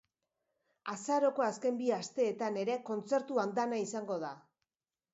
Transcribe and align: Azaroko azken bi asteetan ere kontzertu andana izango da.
Azaroko 0.93 1.45
azken 1.49 1.77
bi 1.83 1.93
asteetan 1.99 2.59
ere 2.65 2.81
kontzertu 2.91 3.41
andana 3.47 3.85
izango 3.87 4.23
da. 4.29 4.37